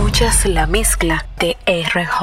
Escuchas 0.00 0.46
la 0.46 0.66
mezcla 0.66 1.26
de 1.38 1.58
RJ. 1.66 2.22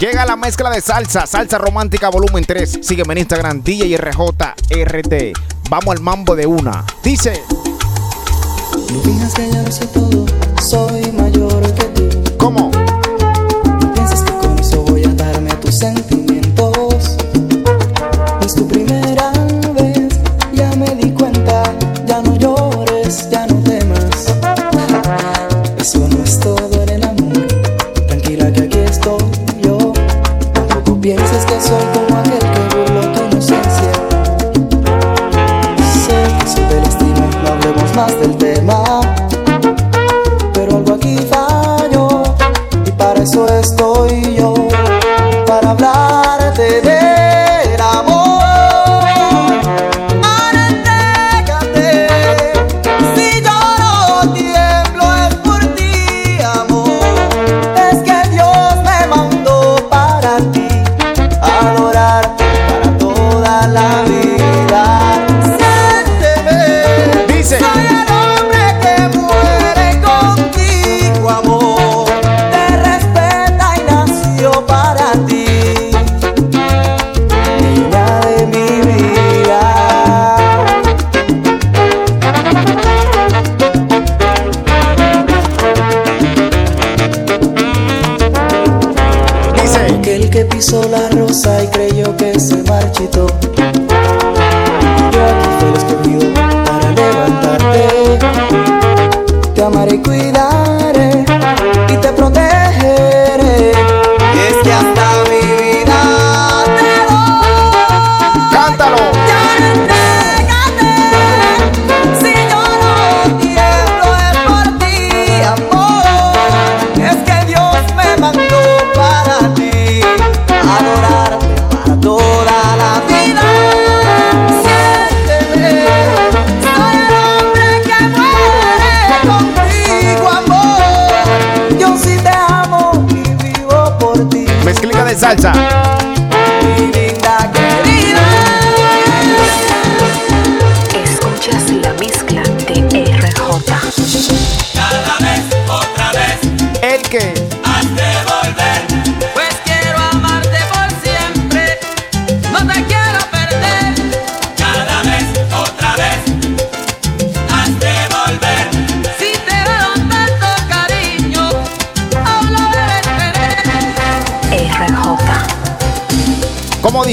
Llega 0.00 0.26
la 0.26 0.34
mezcla 0.34 0.70
de 0.70 0.80
salsa, 0.80 1.24
salsa 1.24 1.56
romántica 1.56 2.08
volumen 2.08 2.44
3. 2.44 2.80
Sígueme 2.82 3.12
en 3.12 3.18
Instagram, 3.18 3.62
DJ 3.62 3.96
RJ 3.96 4.20
RT. 4.84 5.38
Vamos 5.70 5.94
al 5.94 6.02
mambo 6.02 6.34
de 6.34 6.46
una. 6.46 6.84
Dice. 7.04 7.44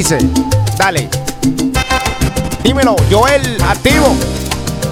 dice? 0.05 0.19
Dale. 0.77 1.09
Dímelo, 2.63 2.95
Joel, 3.09 3.57
activo. 3.63 4.15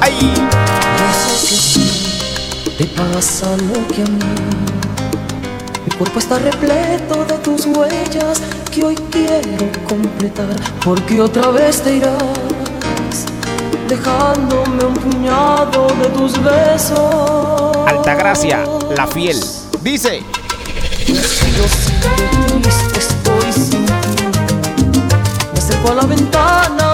Ay. 0.01 0.34
Yo 0.34 1.38
sé 1.38 1.47
que 1.47 1.56
sí, 1.56 2.74
te 2.78 2.85
pasa 2.85 3.56
lo 3.57 3.88
que 3.94 4.02
a 4.02 4.06
mí. 4.06 4.19
Mi 5.85 5.97
cuerpo 5.97 6.18
está 6.18 6.40
repleto 6.40 7.25
de 7.25 7.35
tus 7.40 7.66
huellas 7.68 8.41
que 8.72 8.84
hoy 8.84 8.96
quiero 9.12 9.72
completar, 9.88 10.56
porque 10.84 11.22
otra 11.22 11.52
vez 11.52 11.84
te 11.84 11.97
irás 11.97 12.16
dejándome 13.88 14.84
un 14.84 14.94
puñado 14.96 15.88
de 16.02 16.09
tus 16.09 16.44
besos. 16.44 17.78
Altagracia, 17.85 18.63
la 18.96 19.06
fiel, 19.06 19.40
dice 19.84 20.23
por 25.84 25.96
la 25.96 26.06
ventana. 26.06 26.93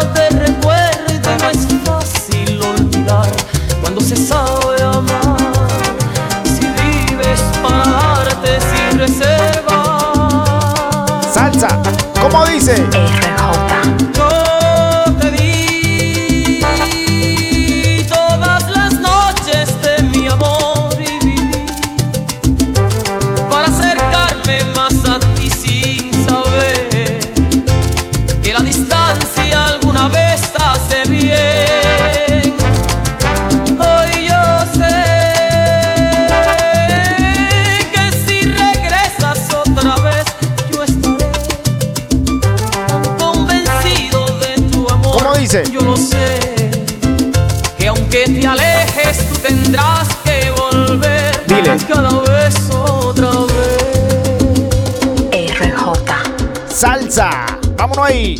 Vámonos 57.79 58.05
ahí. 58.05 58.35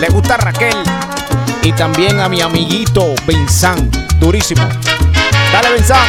Le 0.00 0.08
gusta 0.08 0.34
a 0.34 0.38
Raquel 0.38 0.74
y 1.62 1.72
también 1.72 2.18
a 2.18 2.28
mi 2.28 2.40
amiguito 2.40 3.14
Benzán. 3.28 3.88
Durísimo. 4.18 4.68
Dale, 5.52 5.70
Benzán. 5.70 6.00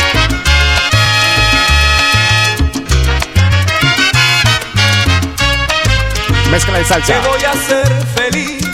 Mezcla 6.49 6.79
de 6.79 6.85
salsa. 6.85 7.13
Te 7.13 7.27
voy 7.27 7.43
a 7.43 7.51
hacer 7.51 8.05
feliz, 8.15 8.67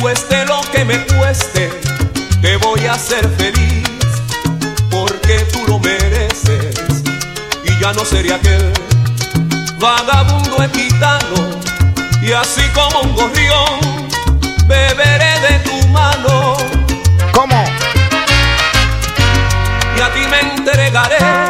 cueste 0.00 0.46
lo 0.46 0.60
que 0.70 0.84
me 0.84 1.04
cueste. 1.06 1.72
Te 2.40 2.56
voy 2.58 2.86
a 2.86 2.92
hacer 2.92 3.28
feliz 3.30 3.79
ya 7.80 7.94
no 7.94 8.04
sería 8.04 8.34
aquel 8.34 8.72
vagabundo 9.78 10.62
epitano. 10.62 11.58
Y 12.20 12.32
así 12.32 12.62
como 12.74 13.00
un 13.00 13.14
gorrión, 13.14 13.80
beberé 14.66 15.40
de 15.40 15.58
tu 15.60 15.88
mano. 15.88 16.56
¿Cómo? 17.32 17.64
Y 19.96 20.00
a 20.00 20.12
ti 20.12 20.20
me 20.30 20.40
entregaré. 20.40 21.49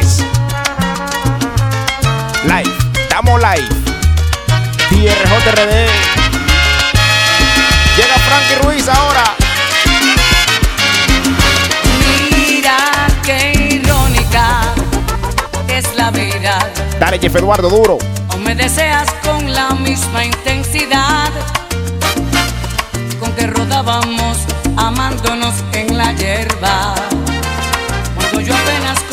3. 0.00 0.18
Live, 2.46 2.76
estamos 3.00 3.40
live. 3.40 3.68
TRJRD. 4.88 5.86
Llega 7.96 8.18
Frankie 8.26 8.56
Ruiz 8.64 8.88
ahora. 8.88 9.22
Mira 12.36 13.06
qué 13.22 13.52
irónica 13.70 14.62
es 15.68 15.94
la 15.94 16.10
vida. 16.10 16.58
Dale, 16.98 17.20
Jeff 17.20 17.36
Eduardo, 17.36 17.68
duro. 17.68 17.98
O 18.34 18.38
me 18.38 18.56
deseas 18.56 19.08
con 19.22 19.52
la 19.52 19.70
misma 19.74 20.24
intensidad 20.24 21.30
con 23.20 23.30
que 23.34 23.46
rodábamos 23.46 24.38
amándonos 24.76 25.54
en 25.72 25.96
la 25.96 26.12
hierba. 26.14 26.96
Cuando 28.16 28.40
yo 28.40 28.54
apenas 28.56 29.03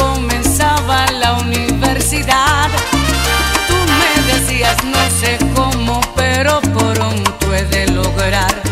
tú 2.12 3.74
me 4.00 4.34
decías 4.34 4.76
no 4.84 5.00
sé 5.22 5.38
cómo, 5.56 6.02
pero 6.14 6.60
pronto 6.60 7.56
he 7.56 7.64
de 7.64 7.88
lograr 7.88 8.71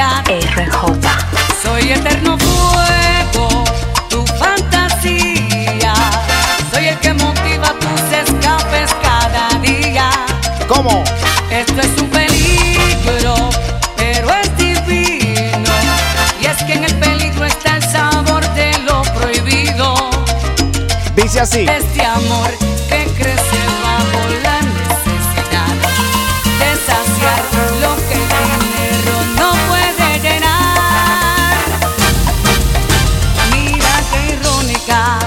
RJ. 0.00 0.98
soy 1.62 1.92
eterno 1.92 2.38
fuego, 2.38 3.64
tu 4.08 4.24
fantasía. 4.26 5.92
Soy 6.72 6.86
el 6.86 6.98
que 7.00 7.12
motiva 7.12 7.74
tus 7.78 8.00
escapes 8.10 8.94
cada 9.02 9.58
día. 9.58 10.10
¿Cómo? 10.66 11.04
Esto 11.50 11.82
es 11.82 12.00
un 12.00 12.08
peligro, 12.08 13.50
pero 13.98 14.30
es 14.42 14.56
divino. 14.56 15.70
Y 16.40 16.46
es 16.46 16.64
que 16.64 16.72
en 16.72 16.84
el 16.84 16.94
peligro 16.94 17.44
está 17.44 17.76
el 17.76 17.82
sabor 17.82 18.48
de 18.54 18.78
lo 18.78 19.02
prohibido. 19.02 19.94
Dice 21.14 21.40
así. 21.40 21.66
Este 21.68 22.06
amor 22.06 22.59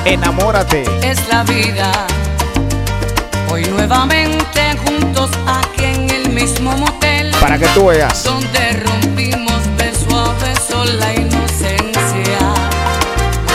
Enamórate. 0.06 0.84
es 1.02 1.28
la 1.30 1.44
vida. 1.44 1.92
Hoy 3.50 3.64
nuevamente 3.66 4.76
juntos 4.86 5.30
aquí 5.48 5.86
en 5.86 6.10
el 6.10 6.30
mismo 6.30 6.72
motel. 6.74 7.32
Para 7.40 7.58
que 7.58 7.68
tú 7.68 7.86
veas. 7.86 8.24
Donde 8.24 8.74
rompimos 8.86 9.62
beso 9.78 10.20
a 10.20 10.34
beso 10.44 10.84
la 11.00 11.14
inocencia. 11.14 12.40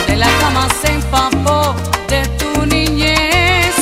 De 0.07 0.15
la 0.15 0.27
cama 0.39 0.67
se 0.81 0.93
empapó 0.93 1.75
de 2.07 2.25
tu 2.39 2.65
niñez. 2.65 3.75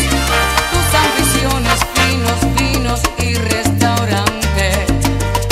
Tus 0.73 0.87
ambiciones 1.05 1.79
finos, 1.93 2.39
finos 2.57 3.01
y 3.19 3.35
restaurante. 3.35 4.85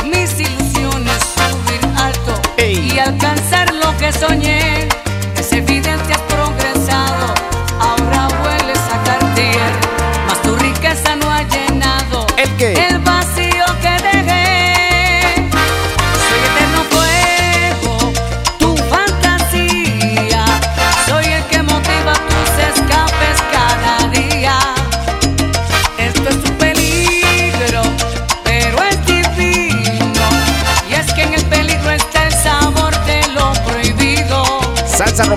Mis 0.03 0.37
ilusiones 0.39 1.19
subir 1.33 1.79
alto 1.97 2.41
Ey. 2.57 2.91
y 2.93 2.99
alcanzar 2.99 3.73
lo 3.73 3.95
que 3.97 4.11
soñé. 4.11 4.54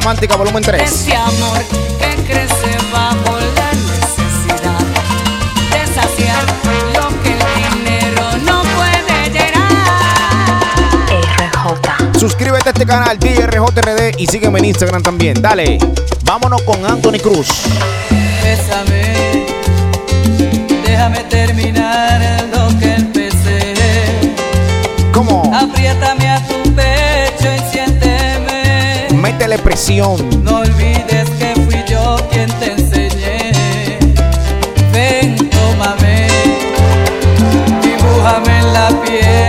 Romántica 0.09 0.37
volumen 0.37 0.63
3. 0.63 0.91
Ese 0.91 1.15
amor 1.15 1.59
que 1.99 2.17
crece 2.25 2.79
bajo 2.91 3.39
la 3.57 3.71
necesidad 3.75 4.81
de 5.71 5.87
saciar 5.87 6.45
lo 6.95 7.09
que 7.23 7.33
el 7.33 7.43
dinero 7.77 8.25
no 8.43 8.63
puede 8.75 9.29
llenar. 9.29 9.69
RJ. 11.11 12.19
Suscríbete 12.19 12.71
a 12.71 12.73
este 12.73 12.87
canal 12.87 13.19
DRJRD 13.19 14.15
y 14.17 14.27
sígueme 14.27 14.61
en 14.61 14.65
Instagram 14.65 15.03
también. 15.03 15.43
Dale. 15.43 15.79
Vámonos 16.23 16.63
con 16.63 16.87
Anthony 16.87 17.19
Cruz. 17.23 17.65
Bésame, 18.43 19.45
déjame 20.87 21.25
terminar 21.25 21.98
No 30.45 30.59
olvides 30.59 31.31
que 31.39 31.55
fui 31.55 31.83
yo 31.89 32.17
quien 32.31 32.51
te 32.61 32.73
enseñé. 32.73 33.53
Ven, 34.93 35.37
tómame, 35.49 36.29
dibújame 37.83 38.59
en 38.59 38.73
la 38.75 38.89
piel 39.03 39.48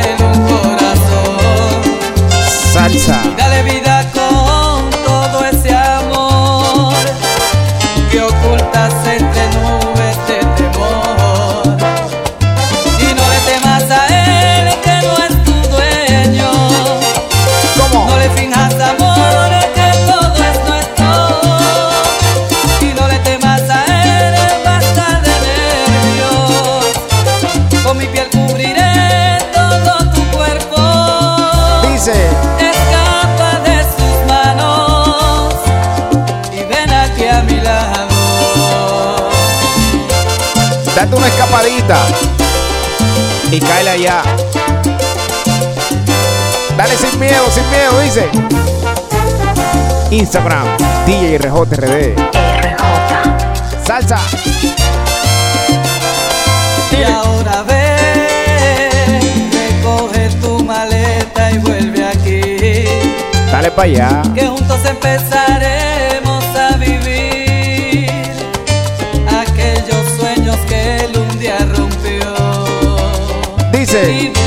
dice. 48.10 48.30
Instagram, 50.12 50.68
DJ 51.06 51.38
RJRD. 51.38 52.16
RJ. 52.16 53.86
Salsa. 53.86 54.20
Y 56.92 57.04
ahora 57.04 57.64
ve, 57.64 59.20
recoge 59.52 60.30
tu 60.42 60.64
maleta 60.64 61.52
y 61.52 61.58
vuelve 61.60 62.06
aquí. 62.08 62.86
Dale 63.52 63.72
para 63.72 63.84
allá. 63.84 64.22
Que 64.34 64.48
juntos 64.48 64.80
empezaremos 64.86 66.44
a 66.56 66.78
vivir 66.78 68.10
aquellos 69.28 70.18
sueños 70.18 70.58
que 70.68 71.06
él 71.06 71.18
un 71.18 71.40
día 71.40 71.58
rompió. 71.76 72.34
Dice. 73.72 74.39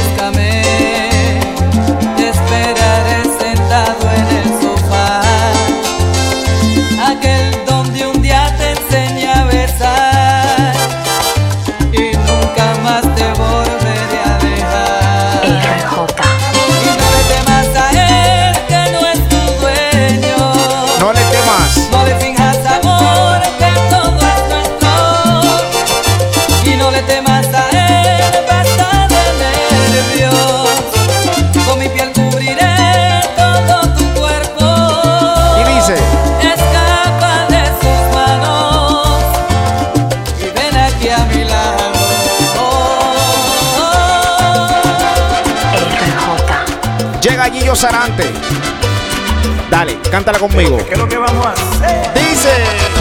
Dale, 49.73 49.99
cántala 50.11 50.39
conmigo. 50.39 50.77
¿Qué 50.87 50.93
es 50.93 50.99
lo 50.99 51.09
que 51.09 51.17
vamos 51.17 51.47
a 51.47 51.53
hacer? 51.53 52.13
Dice. 52.13 52.51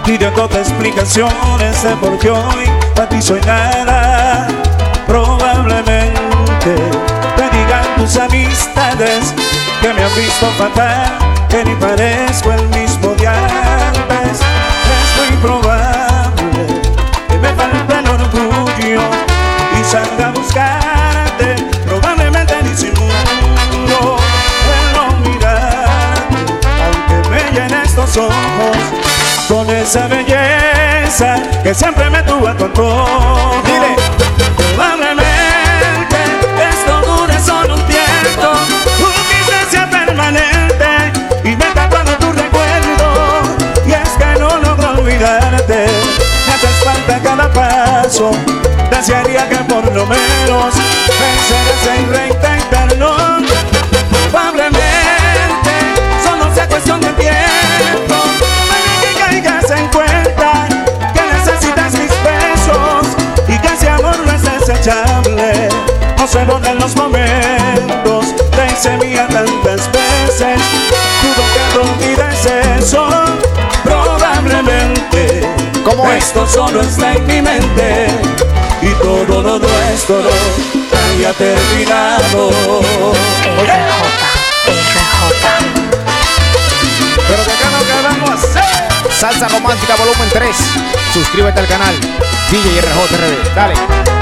pidiéndote 0.03 0.57
explicaciones 0.57 1.83
de 1.83 1.95
por 1.97 2.17
qué 2.17 2.31
hoy 2.31 2.65
para 2.95 3.09
ti 3.09 3.21
soy 3.21 3.39
nada. 3.41 4.47
Probablemente 5.05 6.75
te 7.37 7.49
digan 7.55 7.85
tus 7.95 8.17
amistades 8.17 9.35
que 9.79 9.93
me 9.93 10.03
han 10.03 10.15
visto 10.15 10.47
fatal, 10.57 11.11
que 11.47 11.63
ni 11.63 11.75
parezco 11.75 12.51
el 12.53 12.67
mismo 12.69 13.13
de 13.19 13.27
antes. 13.27 14.39
Es 14.39 15.29
muy 15.29 15.37
probable 15.43 15.88
esa 29.89 30.07
belleza 30.07 31.41
que 31.63 31.73
siempre 31.73 32.07
me 32.11 32.21
tuvo 32.21 32.47
a 32.47 32.55
tu 32.55 32.65
antojo. 32.65 33.59
Dile. 33.65 33.95
Probablemente 34.75 36.17
esto 36.69 37.01
dure 37.01 37.39
solo 37.39 37.73
un 37.73 37.81
tiempo, 37.87 38.51
quizás 39.31 39.65
sea 39.71 39.89
permanente 39.89 40.85
y 41.43 41.55
me 41.55 41.65
tapando 41.73 42.11
tu 42.19 42.31
recuerdo. 42.31 43.41
Y 43.87 43.93
es 43.93 44.09
que 44.09 44.39
no 44.39 44.59
logro 44.59 44.91
olvidarte, 44.91 45.87
me 46.45 46.53
haces 46.53 46.83
falta 46.83 47.19
cada 47.23 47.51
paso. 47.51 48.29
Desearía 48.91 49.49
que 49.49 49.57
por 49.73 49.83
lo 49.91 50.05
menos 50.05 50.75
venceras 51.19 51.97
en 51.97 52.13
reintentarlo. 52.13 53.48
Momentos, 67.09 68.35
te 68.51 68.65
hice 68.71 68.97
mía 68.97 69.27
tantas 69.27 69.89
veces. 69.91 70.59
Dudo 71.21 71.43
que 71.53 71.63
no 71.75 71.81
olvides 71.91 72.45
eso. 72.77 73.07
Probablemente 73.83 75.47
¿Cómo 75.83 76.11
es? 76.11 76.25
esto 76.25 76.47
solo 76.47 76.81
está 76.81 77.13
en 77.13 77.27
mi 77.27 77.41
mente 77.41 78.07
y 78.81 78.89
todo 79.01 79.41
lo 79.43 79.59
nuestro 79.59 80.21
haya 81.15 81.33
terminado. 81.33 82.51
Pero 87.27 87.43
de 87.43 87.51
acá 87.51 87.69
que 87.79 88.07
vamos 88.07 88.29
a 88.29 88.33
hacer. 88.33 89.11
Salsa 89.11 89.47
Romántica 89.49 89.95
Volumen 89.95 90.29
3. 90.31 90.55
Suscríbete 91.13 91.59
al 91.59 91.67
canal. 91.67 91.95
DJ 92.51 92.81
RJRD. 92.81 93.55
Dale. 93.55 94.18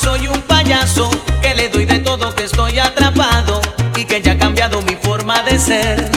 Soy 0.00 0.26
un 0.28 0.40
payaso, 0.42 1.10
que 1.42 1.54
le 1.54 1.68
doy 1.68 1.84
de 1.84 1.98
todo, 1.98 2.34
que 2.34 2.44
estoy 2.44 2.78
atrapado 2.78 3.60
y 3.96 4.04
que 4.04 4.22
ya 4.22 4.32
ha 4.32 4.38
cambiado 4.38 4.80
mi 4.82 4.94
forma 4.94 5.42
de 5.42 5.58
ser. 5.58 6.10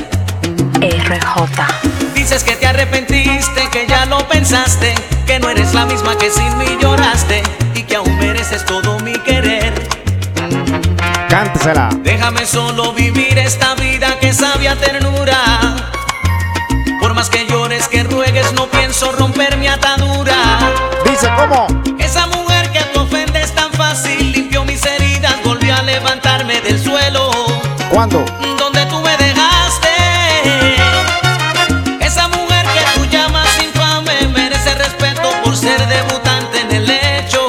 RJ. 0.80 2.14
Dices 2.14 2.44
que 2.44 2.56
te 2.56 2.66
arrepentiste, 2.66 3.70
que 3.72 3.86
ya 3.88 4.06
lo 4.06 4.26
pensaste, 4.28 4.94
que 5.26 5.40
no 5.40 5.50
eres 5.50 5.74
la 5.74 5.86
misma 5.86 6.18
que 6.18 6.30
sin 6.32 6.58
mí 6.58 6.78
lloraste 6.82 7.44
y 7.76 7.84
que 7.84 7.98
aún 7.98 8.18
mereces 8.18 8.64
todo 8.66 9.00
mi 9.00 9.14
querer. 9.14 9.74
Cántesela. 11.30 11.90
Déjame 12.04 12.46
solo 12.46 12.94
vivir 12.94 13.38
esta 13.38 13.76
vida 13.76 14.18
que 14.20 14.34
sabe 14.34 14.70
a 14.70 14.76
ternura. 14.76 15.76
Por 17.02 17.14
más 17.14 17.30
que 17.30 17.46
llores, 17.48 17.88
que 17.90 18.04
ruegues, 18.04 18.54
no 18.54 18.68
pienso 18.68 19.12
romper 19.12 19.58
mi 19.58 19.68
atadura. 19.68 20.43
Donde 28.10 28.86
tú 28.88 29.00
me 29.00 29.16
dejaste. 29.16 29.88
Esa 32.02 32.28
mujer 32.28 32.66
que 32.66 33.00
tú 33.00 33.06
llamas 33.06 33.48
infame 33.64 34.28
merece 34.28 34.76
respeto 34.76 35.32
por 35.42 35.56
ser 35.56 35.88
debutante 35.88 36.60
en 36.60 36.72
el 36.76 36.90
hecho. 36.90 37.48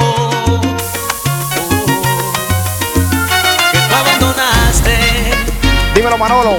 Que 3.73 3.79
tú 3.79 3.95
abandonaste. 3.97 4.97
Dímelo, 5.97 6.19
Manolo. 6.19 6.57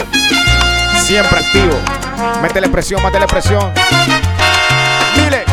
Siempre 1.01 1.39
activo. 1.39 1.79
Métele 2.41 2.67
presión, 2.67 3.01
métele 3.01 3.27
presión. 3.27 3.71
Dile. 5.15 5.45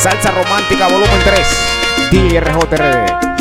Salsa 0.00 0.30
Romántica 0.30 0.86
Volumen 0.86 1.20
3. 1.24 1.48
DJ 2.12 2.40
RJRD. 2.40 3.32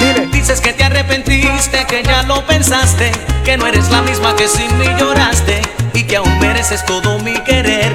Dile. 0.00 0.26
Dices 0.32 0.60
que 0.60 0.79
arrepentiste, 1.00 1.86
que 1.86 2.02
ya 2.02 2.22
lo 2.24 2.44
pensaste, 2.46 3.10
que 3.44 3.56
no 3.56 3.66
eres 3.66 3.90
la 3.90 4.02
misma 4.02 4.36
que 4.36 4.46
sin 4.46 4.76
mí 4.78 4.86
lloraste 4.98 5.62
y 5.94 6.04
que 6.04 6.16
aún 6.16 6.38
mereces 6.38 6.84
todo 6.84 7.18
mi 7.20 7.32
querer. 7.44 7.92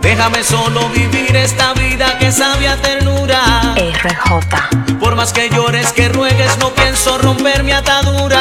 Déjame 0.00 0.42
solo 0.44 0.88
vivir 0.90 1.34
esta 1.36 1.72
vida 1.74 2.18
que 2.18 2.30
sabe 2.30 2.68
a 2.68 2.76
ternura. 2.76 3.74
RJ. 3.76 4.98
Por 5.00 5.16
más 5.16 5.32
que 5.32 5.50
llores, 5.50 5.92
que 5.92 6.08
ruegues, 6.08 6.56
no 6.58 6.70
pienso 6.70 7.18
romper 7.18 7.64
mi 7.64 7.72
atadura. 7.72 8.40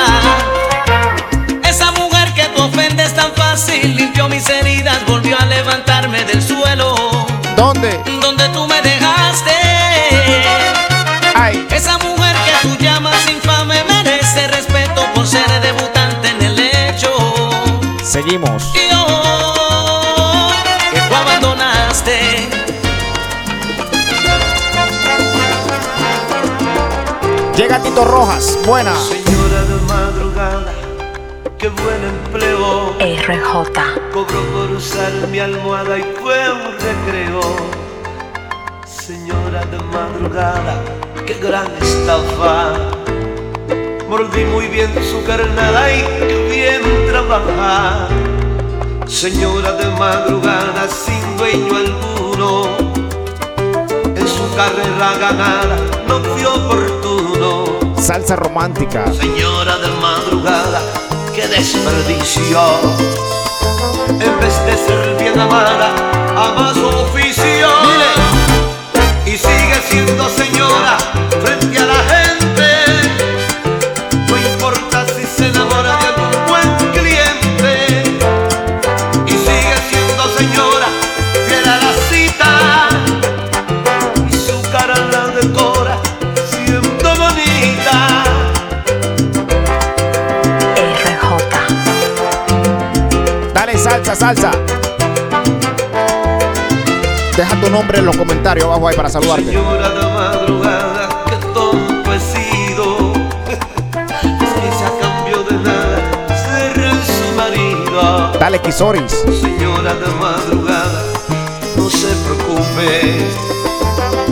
Esa 1.64 1.92
mujer 1.92 2.34
que 2.34 2.44
tú 2.56 2.64
ofendes 2.64 3.14
tan 3.16 3.32
fácil 3.34 3.96
limpió 3.96 4.30
mis 4.30 4.48
heridas, 4.50 4.98
volvió 5.08 5.36
a 5.40 5.46
levantarme 5.46 6.24
del 6.26 6.42
suelo. 6.42 6.96
¿Dónde? 7.56 8.00
Donde 8.22 8.39
Seguimos. 18.30 18.72
Y 18.76 18.94
hoy 18.94 20.54
que 20.94 21.00
tú 21.00 21.16
abandonaste. 21.16 22.48
Llega 27.58 27.82
Tito 27.82 28.06
Rojas. 28.06 28.60
Buena. 28.68 28.94
Señora 28.96 29.64
de 29.64 29.76
madrugada, 29.88 30.74
qué 31.58 31.70
buen 31.70 32.04
empleo. 32.04 32.94
RJ. 33.00 33.82
Cobro 34.14 34.42
por 34.54 34.72
usar 34.78 35.12
mi 35.32 35.40
almohada 35.40 35.98
y 35.98 36.04
fue 36.22 36.52
un 36.52 36.74
recreo. 36.74 37.42
Señora 38.86 39.66
de 39.66 39.80
madrugada, 39.80 40.84
qué 41.26 41.34
gran 41.34 41.66
estafa. 41.82 42.76
Mordí 44.10 44.44
muy 44.44 44.68
bien 44.68 44.92
su 45.04 45.24
carnada 45.24 45.94
y 45.94 46.02
qué 46.02 46.50
bien 46.50 46.82
trabajar. 47.12 48.19
Señora 49.10 49.74
de 49.74 49.86
madrugada 49.98 50.88
sin 50.88 51.36
dueño 51.36 51.76
alguno, 51.76 52.78
en 54.16 54.28
su 54.28 54.56
carrera 54.56 55.18
ganada 55.20 55.78
no 56.08 56.20
fue 56.22 56.46
oportuno. 56.46 57.80
Salsa 58.00 58.36
romántica. 58.36 59.12
Señora 59.12 59.78
de 59.80 59.88
madrugada, 60.00 60.82
qué 61.36 61.48
desperdicio. 61.48 62.62
En 64.10 64.40
vez 64.40 64.66
de 64.66 64.78
ser 64.78 65.18
bien 65.20 65.40
amada, 65.40 65.90
ama 66.38 66.72
su 66.74 66.88
oficio. 66.88 67.68
Y 69.26 69.32
sigue 69.32 69.82
siendo 69.90 70.30
señora 70.30 70.98
salsa, 94.16 94.52
salsa. 94.52 94.52
Deja 97.38 97.62
tu 97.62 97.70
nombre 97.70 98.00
en 98.00 98.06
los 98.06 98.18
comentarios 98.18 98.66
abajo 98.66 98.88
ahí 98.88 98.96
para 98.96 99.10
saludarte. 99.10 99.46
Señora 99.46 99.90
de 99.90 100.06
madrugada, 100.08 101.10
que 101.30 101.36
tonto 101.54 102.14
he 102.14 102.20
sido. 102.20 103.14
Es 104.22 104.54
que 104.54 104.72
si 104.78 104.84
a 104.84 105.00
cambio 105.00 105.44
de 105.44 105.58
nada 105.64 106.00
seré 106.48 106.92
su 106.92 107.36
marido. 107.36 108.32
Dale, 108.40 108.60
Kisoris. 108.60 109.26
Señora 109.42 109.94
de 109.94 110.08
madrugada, 110.20 111.04
no 111.78 111.90
se 111.90 112.08
preocupe. 112.26 113.28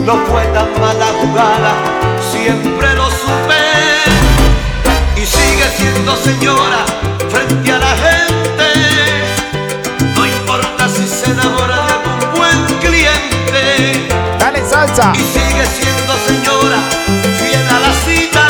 No 0.04 0.16
fue 0.26 0.44
tan 0.46 0.68
mala 0.80 1.06
jugada, 1.20 1.72
siempre 2.32 2.94
lo 2.94 3.06
supe. 3.10 3.62
Y 5.16 5.24
sigue 5.26 5.64
siendo 5.76 6.16
señora 6.16 6.84
frente 7.30 7.72
a 7.72 7.78
la 7.78 7.96
gente. 7.96 8.17
Se 11.28 11.34
enamora 11.34 11.76
de 11.76 11.92
algún 11.92 12.20
buen 12.38 12.58
cliente. 12.80 14.08
Dale 14.38 14.60
salsa. 14.66 15.12
Y 15.14 15.18
sigue 15.18 15.66
siendo 15.78 16.14
señora, 16.26 16.78
fiel 17.38 17.66
a 17.68 17.78
la 17.84 17.92
cita. 18.04 18.44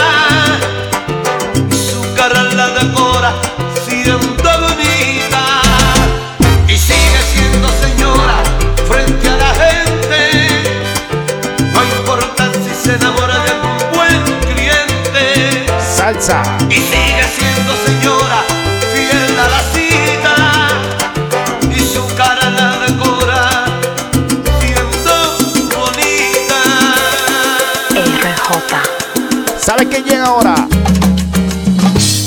Y 1.71 1.75
su 1.75 2.01
cara 2.15 2.43
la 2.45 2.69
decora, 2.71 3.33
siendo 3.85 4.51
bonita. 4.61 5.43
Y 6.69 6.77
sigue 6.77 7.21
siendo 7.33 7.69
señora, 7.85 8.37
frente 8.89 9.29
a 9.29 9.37
la 9.37 9.53
gente. 9.65 10.21
No 11.73 11.81
importa 11.83 12.43
si 12.63 12.73
se 12.75 12.95
enamora 12.95 13.39
de 13.45 13.51
algún 13.51 13.79
buen 13.95 14.23
cliente. 14.49 15.67
Salsa. 15.97 16.43
Y 16.71 16.77
sigue 16.77 17.25
siendo 17.37 17.73
señora, 17.87 18.18
ahora? 30.29 30.55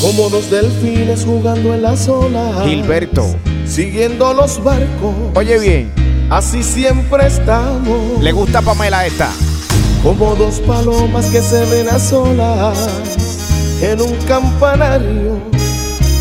Como 0.02 0.30
dos 0.30 0.50
delfines 0.50 1.24
jugando 1.24 1.74
en 1.74 1.84
las 1.84 2.08
olas. 2.08 2.66
Gilberto. 2.66 3.36
Siguiendo 3.66 4.34
los 4.34 4.62
barcos. 4.64 5.14
Oye 5.36 5.60
bien, 5.60 5.92
Así 6.30 6.64
siempre 6.64 7.28
estamos. 7.28 8.20
le 8.22 8.32
gusta 8.32 8.62
Pamela 8.62 9.06
esta. 9.06 9.30
Como 10.04 10.36
dos 10.36 10.60
palomas 10.62 11.26
que 11.28 11.42
se 11.42 11.64
ven 11.66 11.90
a 11.90 12.00
solas. 12.00 12.78
En 13.82 14.02
un 14.02 14.16
campanario. 14.28 15.40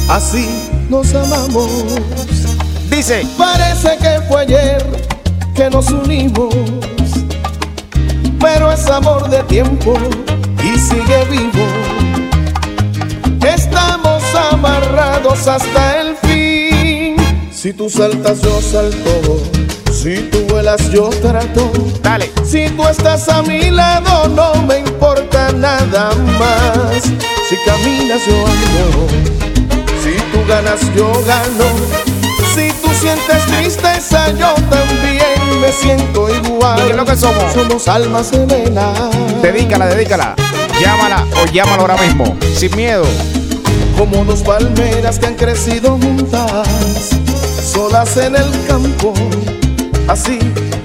Así 0.08 0.46
nos 0.88 1.14
amamos. 1.14 1.70
Dice, 2.90 3.24
Parece 3.38 3.96
que 3.98 4.20
fue 4.28 4.42
ayer 4.42 4.84
que 5.54 5.70
nos 5.70 5.90
unimos. 5.90 6.54
Pero 8.38 8.72
es 8.72 8.86
amor 8.88 9.28
de 9.30 9.42
tiempo 9.44 9.94
y 10.62 10.78
sigue 10.78 10.99
hasta 15.46 16.00
el 16.00 16.16
fin. 16.16 17.16
Si 17.52 17.72
tú 17.72 17.88
saltas, 17.88 18.40
yo 18.42 18.60
salto. 18.60 19.42
Si 19.92 20.28
tú 20.30 20.38
vuelas, 20.48 20.90
yo 20.90 21.10
trato. 21.22 21.70
dale. 22.02 22.30
Si 22.44 22.68
tú 22.70 22.84
estás 22.84 23.28
a 23.28 23.42
mi 23.42 23.70
lado, 23.70 24.28
no 24.28 24.54
me 24.62 24.78
importa 24.78 25.52
nada 25.52 26.10
más. 26.38 27.04
Si 27.48 27.56
caminas, 27.64 28.20
yo 28.26 28.34
ando. 28.46 29.08
Si 30.02 30.16
tú 30.32 30.46
ganas, 30.48 30.80
yo 30.94 31.10
gano. 31.26 31.64
Si 32.54 32.72
tú 32.82 32.88
sientes 33.00 33.46
tristeza, 33.46 34.30
yo 34.32 34.54
también 34.68 35.60
me 35.60 35.72
siento 35.72 36.28
igual. 36.28 36.78
¿Y 36.80 36.82
qué 36.84 36.90
es 36.90 36.96
lo 36.96 37.04
que 37.04 37.16
somos? 37.16 37.52
Somos 37.52 37.88
almas 37.88 38.30
gemelas. 38.30 39.10
Dedícala, 39.42 39.86
dedícala. 39.86 40.34
Llámala 40.80 41.26
o 41.42 41.46
llámala 41.52 41.82
ahora 41.82 41.96
mismo. 41.98 42.36
Sin 42.56 42.74
miedo. 42.76 43.04
Como 44.00 44.24
dos 44.24 44.40
palmeras 44.40 45.18
que 45.18 45.26
han 45.26 45.34
crecido 45.34 45.98
juntas, 45.98 47.10
solas 47.62 48.16
en 48.16 48.34
el 48.34 48.50
campo. 48.66 49.12
Así 50.08 50.38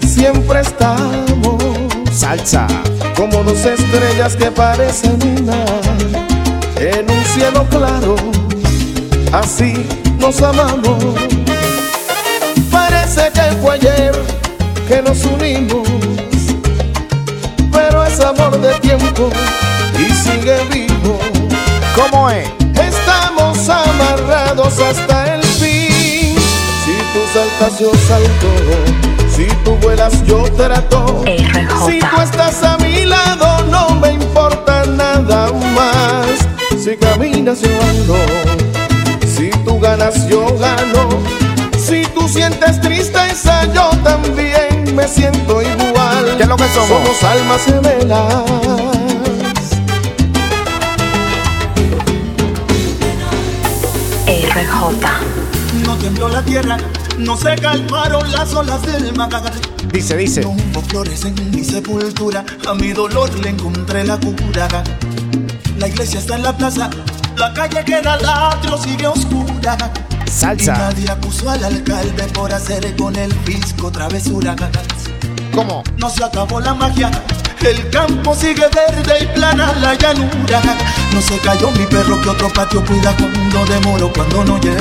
siempre 0.06 0.60
estamos. 0.60 1.64
Salsa. 2.12 2.68
como 3.16 3.42
dos 3.46 3.64
estrellas 3.66 4.36
que 4.36 4.52
parecen 4.52 5.18
una 5.40 5.64
en 6.78 7.10
un 7.10 7.26
cielo 7.34 7.66
claro. 7.70 8.18
Así 9.32 9.88
nos 10.20 10.42
amamos. 10.42 11.02
Parece 12.70 13.32
que 13.34 13.56
fue 13.62 13.76
ayer 13.76 14.12
que 14.90 15.02
nos 15.02 15.24
unimos, 15.24 15.88
pero 17.72 18.04
es 18.04 18.20
amor 18.20 18.60
de 18.60 18.78
tiempo 18.82 19.30
y 19.98 20.12
sigue 20.14 20.58
vivo. 20.70 21.18
¿Cómo 21.96 22.30
es? 22.30 22.65
Hasta 24.66 25.36
el 25.36 25.44
fin. 25.44 26.36
Si 26.84 26.96
tú 27.14 27.22
saltas, 27.34 27.80
yo 27.80 27.92
salto. 28.08 28.48
Si 29.36 29.46
tú 29.64 29.76
vuelas, 29.82 30.26
yo 30.26 30.44
trato. 30.58 31.24
Si 31.86 32.00
tú 32.00 32.22
estás 32.22 32.64
a 32.64 32.78
mi 32.78 33.06
lado, 33.06 33.64
no 33.66 33.92
me 34.02 34.14
importa 34.14 34.86
nada 34.86 35.52
más. 35.74 36.26
Si 36.84 36.98
caminas, 36.98 37.62
yo 37.62 37.70
ando. 37.90 38.16
Si 39.26 39.50
tú 39.64 39.80
ganas, 39.80 40.28
yo 40.28 40.46
gano. 40.58 41.10
Si 41.78 42.04
tú 42.14 42.28
sientes 42.28 42.82
tristeza, 42.82 43.72
yo 43.74 43.90
también 44.04 44.96
me 44.96 45.08
siento 45.08 45.62
igual. 45.62 46.36
¿Qué 46.38 46.44
es 46.44 46.50
lo 46.50 46.58
que 46.58 46.68
somos? 46.70 46.90
Somos 46.90 47.24
almas 47.24 47.62
gemelas. 47.66 49.05
RJ. 54.56 55.86
No 55.86 55.98
tembló 55.98 56.30
la 56.30 56.42
tierra, 56.42 56.78
no 57.18 57.36
se 57.36 57.56
calmaron 57.56 58.32
las 58.32 58.54
olas 58.54 58.82
del 58.84 59.14
mar. 59.16 59.30
Dice, 59.92 60.16
dice. 60.16 60.42
No 60.42 60.52
hubo 60.52 60.82
flores 60.82 61.26
en 61.26 61.52
mi 61.52 61.62
sepultura, 61.62 62.46
a 62.66 62.74
mi 62.74 62.94
dolor 62.94 63.30
le 63.40 63.50
encontré 63.50 64.06
la 64.06 64.18
cura. 64.18 64.84
La 65.78 65.90
iglesia 65.90 66.20
está 66.20 66.36
en 66.36 66.44
la 66.44 66.56
plaza, 66.56 66.90
la 67.36 67.54
calle 67.54 67.84
queda 67.84 68.14
al 68.14 68.26
atrio 68.26 68.78
sigue 68.78 69.08
oscura. 69.08 69.78
Y 70.26 70.32
Salsa. 70.32 70.74
nadie 70.74 71.10
acusó 71.12 71.50
al 71.50 71.64
alcalde 71.64 72.24
por 72.34 72.54
hacer 72.54 72.96
con 72.96 73.16
el 73.18 73.34
fisco 73.44 73.92
travesuras. 73.92 74.56
¿Cómo? 75.54 75.84
No 75.98 76.10
se 76.10 76.24
acabó 76.24 76.62
la 76.62 76.74
magia. 76.74 77.12
El 77.62 77.90
campo 77.90 78.36
sigue 78.36 78.68
verde 78.68 79.18
y 79.22 79.26
plana 79.28 79.74
la 79.82 79.96
llanura. 79.96 80.62
No 81.12 81.22
se 81.22 81.38
cayó 81.40 81.72
mi 81.72 81.86
perro 81.88 82.22
que 82.22 82.30
otro 82.30 82.50
patio 82.50 82.84
cuida 82.86 83.16
cuando 83.18 83.66
demoro, 83.66 84.12
cuando 84.14 84.44
no 84.44 84.60
llego. 84.60 84.78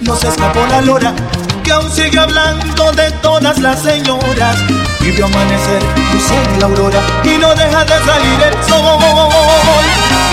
No 0.00 0.16
se 0.16 0.28
escapó 0.28 0.66
la 0.66 0.80
lora 0.82 1.14
que 1.62 1.72
aún 1.72 1.90
sigue 1.90 2.18
hablando 2.18 2.92
de 2.92 3.10
todas 3.22 3.58
las 3.58 3.82
señoras. 3.82 4.56
Vio 5.00 5.24
amanecer, 5.24 5.82
luz 6.12 6.30
en 6.30 6.60
la 6.60 6.66
aurora 6.66 7.00
y 7.24 7.38
no 7.38 7.54
deja 7.54 7.84
de 7.84 7.98
salir 8.04 8.42
el 8.42 8.64
sol. 8.64 8.98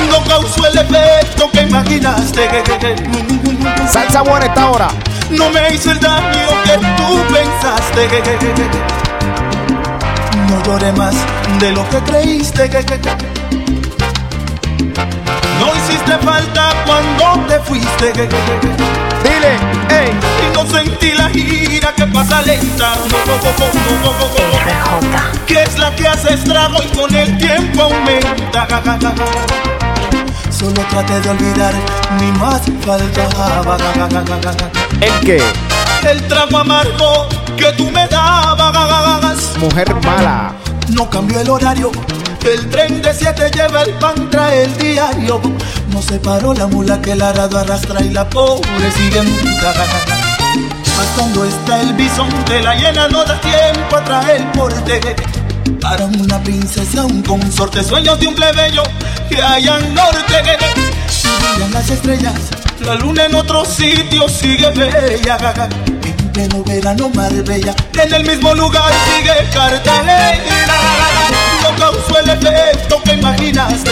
No 0.09 0.23
causó 0.25 0.67
el 0.67 0.77
efecto 0.77 1.49
que 1.51 1.61
imaginaste. 1.61 2.49
Salsa 3.89 4.21
buena 4.21 4.45
esta 4.47 4.69
hora. 4.69 4.87
No 5.29 5.49
me 5.49 5.73
hizo 5.73 5.91
el 5.91 5.99
daño 5.99 6.47
que 6.65 6.77
tú 6.97 7.33
pensaste. 7.33 8.94
No 10.49 10.63
lloré 10.63 10.91
más 10.93 11.15
de 11.59 11.71
lo 11.71 11.87
que 11.89 11.97
creíste. 11.99 12.69
hiciste 15.75 16.17
falta 16.19 16.69
cuando 16.85 17.47
te 17.47 17.59
fuiste. 17.61 18.13
Dile, 18.13 19.53
ey. 19.89 20.11
Y 20.43 20.53
no 20.53 20.65
sentí 20.65 21.11
la 21.13 21.29
gira 21.29 21.93
que 21.95 22.05
pasa 22.07 22.41
lenta. 22.41 22.93
RJ. 24.65 25.45
Que 25.45 25.63
es 25.63 25.77
la 25.77 25.95
que 25.95 26.07
hace 26.07 26.33
estrago 26.33 26.77
y 26.83 26.95
con 26.95 27.13
el 27.15 27.37
tiempo 27.37 27.83
aumenta. 27.83 28.67
Solo 30.51 30.81
traté 30.89 31.19
de 31.21 31.29
olvidar, 31.29 31.73
ni 32.19 32.31
más 32.39 32.61
faltaba. 32.85 33.77
¿El 35.01 35.19
qué? 35.25 35.41
El 36.09 36.21
trago 36.27 36.59
amargo 36.59 37.27
que 37.57 37.71
tú 37.73 37.89
me 37.89 38.07
dabas. 38.07 39.57
Mujer 39.57 39.93
mala. 40.03 40.53
No 40.89 41.09
cambió 41.09 41.39
el 41.39 41.49
horario. 41.49 41.91
El 42.43 42.69
tren 42.69 43.01
de 43.01 43.11
siete 43.11 43.49
lleva 43.49 43.81
el 43.81 43.91
pan, 43.93 44.29
trae 44.29 44.65
el 44.65 44.77
diario. 44.77 45.41
No 45.89 46.01
se 46.03 46.19
paró 46.19 46.53
la 46.53 46.67
mula 46.67 47.01
que 47.01 47.13
el 47.13 47.21
arado 47.23 47.57
arrastra 47.57 48.01
y 48.01 48.11
la 48.11 48.29
pobre 48.29 48.91
sigue 48.91 49.23
muda. 49.23 49.73
Mas 50.95 51.07
cuando 51.17 51.43
está 51.43 51.81
el 51.81 51.93
bisonte, 51.93 52.61
la 52.61 52.75
llena 52.75 53.07
no 53.07 53.25
da 53.25 53.41
tiempo 53.41 53.95
a 53.95 54.03
traer 54.03 54.51
porte. 54.51 55.15
Para 55.81 56.05
una 56.05 56.41
princesa, 56.43 57.03
un 57.03 57.23
consorte, 57.23 57.83
sueños 57.83 58.19
de 58.19 58.27
un 58.27 58.35
plebeyo 58.35 58.83
que 59.27 59.41
haya 59.41 59.79
norte. 59.79 60.43
Brillan 61.41 61.73
las 61.73 61.89
estrellas, 61.89 62.35
la 62.81 62.93
luna 62.93 63.25
en 63.25 63.33
otro 63.33 63.65
sitio 63.65 64.29
sigue 64.29 64.69
bella. 64.69 65.37
En 66.37 66.49
pleno 66.49 66.63
verano 66.65 67.09
Marbella, 67.15 67.73
en 67.93 68.13
el 68.13 68.25
mismo 68.25 68.53
lugar 68.55 68.91
sigue 69.05 69.49
Cartagena. 69.53 70.33
No 71.63 71.73
causó 71.77 72.19
el 72.19 72.29
efecto 72.29 73.01
que 73.05 73.13
imaginaste. 73.13 73.89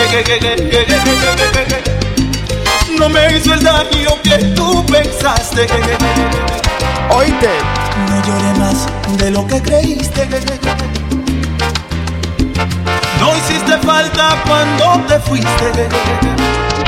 No 2.99 3.08
me 3.08 3.38
hizo 3.38 3.53
el 3.53 3.63
daño 3.63 4.21
que 4.23 4.38
tú 4.56 4.86
pensaste. 4.88 5.67
Oíste. 7.15 7.49
No 8.10 8.21
lloré 8.27 8.60
más 8.60 8.88
de 9.17 9.32
lo 9.32 9.47
que 9.47 9.62
creíste. 9.62 10.27
No 13.21 13.38
hiciste 13.38 13.77
falta 13.77 14.43
cuando 14.45 15.01
te 15.08 15.17
fuiste. 15.21 15.88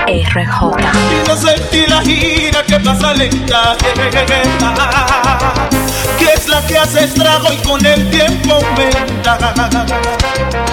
RJ. 0.05 0.77
Y 1.11 1.27
no 1.27 1.35
sentí 1.35 1.85
la 1.87 2.01
gira 2.01 2.63
que 2.63 2.79
pasa 2.79 3.13
lenta. 3.13 3.75
Que 6.17 6.25
es 6.33 6.47
la 6.47 6.61
que 6.65 6.77
hace 6.77 7.05
estrago 7.05 7.51
y 7.51 7.57
con 7.57 7.85
el 7.85 8.09
tiempo 8.09 8.53
aumenta. 8.53 9.37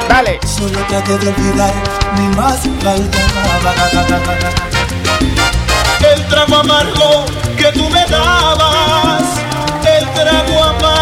Dale. 0.09 0.38
Solo 0.47 0.79
traté 0.88 1.18
de 1.18 1.29
olvidar, 1.29 1.73
ni 2.18 2.29
más 2.37 2.61
faltaba. 2.83 3.75
El 6.14 6.27
trago 6.27 6.57
amargo 6.57 7.25
que 7.57 7.73
tú 7.73 7.88
me 7.88 8.05
dabas. 8.07 9.23
El 9.85 10.09
trago 10.11 10.64
amargo 10.64 11.02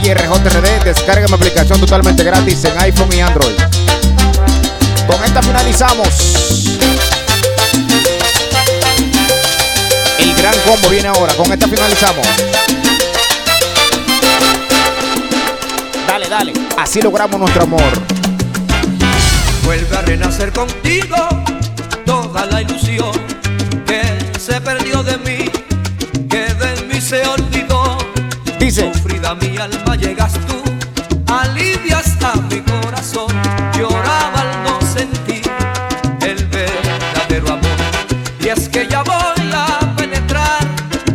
DJ 0.00 0.14
RJRD, 0.14 0.84
descarga 0.84 1.26
mi 1.26 1.34
aplicación 1.34 1.80
totalmente 1.80 2.22
gratis 2.22 2.64
en 2.64 2.78
iPhone 2.82 3.12
y 3.12 3.20
Android. 3.20 3.56
Con 5.08 5.24
esta 5.24 5.42
finalizamos. 5.42 6.08
El 10.20 10.34
gran 10.36 10.54
combo 10.60 10.88
viene 10.88 11.08
ahora. 11.08 11.34
Con 11.34 11.52
esta 11.52 11.66
finalizamos. 11.66 12.24
Dale, 16.06 16.28
dale. 16.28 16.52
Así 16.76 17.02
logramos 17.02 17.40
nuestro 17.40 17.64
amor. 17.64 17.90
Vuelve 19.64 19.96
a 19.96 20.02
renacer 20.02 20.52
contigo 20.52 21.16
toda 22.06 22.46
la 22.46 22.62
ilusión 22.62 23.10
que 23.84 24.02
se 24.38 24.60
perdió 24.60 25.02
de 25.02 25.17
Sufrida 29.28 29.34
mi 29.34 29.58
alma 29.58 29.96
llegas 29.96 30.32
tú, 30.46 30.62
alivias 31.26 32.16
a 32.22 32.40
mi 32.48 32.60
corazón. 32.60 33.28
Lloraba 33.76 34.40
al 34.40 34.62
no 34.62 34.80
sentir 34.80 35.42
el 36.22 36.46
verdadero 36.46 37.48
amor. 37.48 37.76
Y 38.40 38.48
es 38.48 38.68
que 38.68 38.86
ya 38.86 39.02
voy 39.02 39.50
a 39.52 39.94
penetrar 39.96 40.66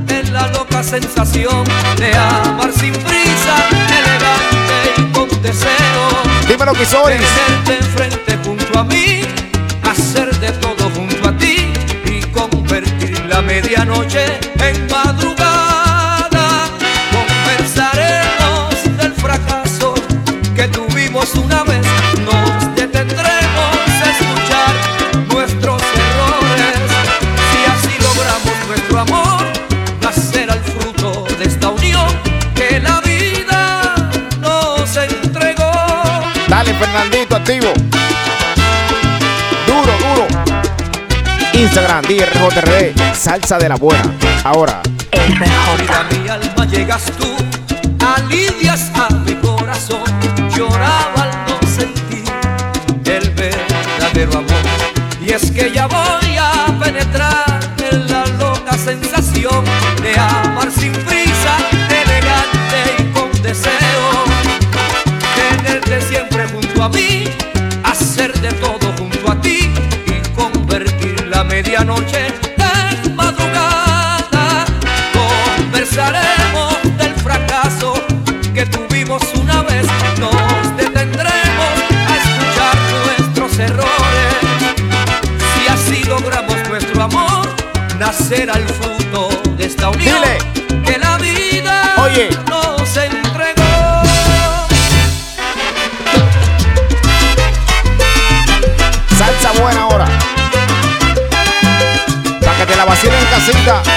en 0.09 0.31
la 0.31 0.47
loca 0.49 0.83
sensación 0.83 1.63
de 1.97 2.13
amar 2.15 2.71
sin 2.73 2.93
prisa, 2.93 3.55
elegante 3.89 4.93
y 4.97 5.11
con 5.11 5.41
deseo. 5.41 6.03
Dímelo, 6.47 6.73
Kisoris. 6.73 7.19
Tenerte 7.65 7.77
enfrente 7.77 8.37
junto 8.43 8.79
a 8.79 8.83
mí, 8.83 9.21
hacer 9.89 10.29
de 10.39 10.51
todo 10.51 10.89
junto 10.91 11.29
a 11.29 11.37
ti 11.37 11.73
y 12.05 12.21
convertir 12.31 13.25
la 13.25 13.41
medianoche 13.41 14.39
en 14.59 14.82
activo. 37.43 37.73
Duro, 39.67 39.91
duro. 39.97 40.27
Instagram, 41.53 42.03
DRJRD, 42.05 43.13
salsa 43.13 43.57
de 43.57 43.67
la 43.67 43.75
buena. 43.75 44.13
Ahora, 44.45 44.81
A 45.11 46.03
mi 46.13 46.29
alma 46.29 46.65
llegas 46.65 47.03
tú, 47.17 47.35
alivias 47.99 48.89
a 48.95 49.13
mi 49.13 49.33
corazón. 49.35 50.03
Lloraba 50.55 51.12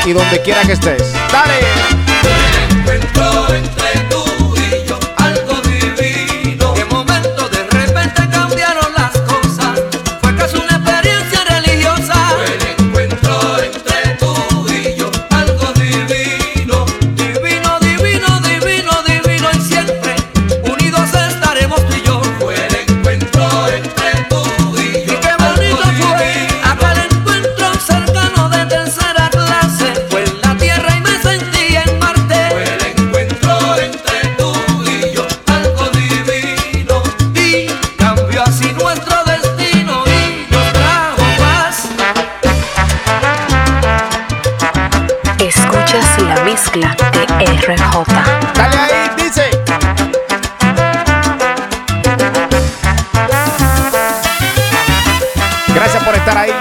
y 0.07 0.12
donde 0.12 0.40
quiera 0.40 0.62
que 0.62 0.73
estés. 0.73 1.12
¡Dale! 1.33 1.65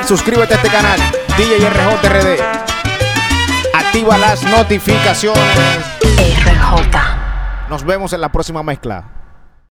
Suscríbete 0.08 0.54
a 0.54 0.58
este 0.58 0.70
canal, 0.70 1.00
DJ 1.36 1.68
RJRD. 1.68 2.40
Activa 3.74 4.20
las 4.20 4.44
notificaciones. 4.44 5.58
RJ. 6.46 7.70
Nos 7.70 7.84
vemos 7.84 8.14
en 8.14 8.22
la 8.22 8.30
próxima 8.30 8.62
mezcla. 8.62 9.04